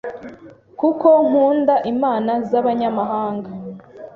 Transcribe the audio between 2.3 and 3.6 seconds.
z’abanyamahanga,